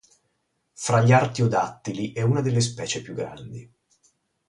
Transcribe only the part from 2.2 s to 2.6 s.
una delle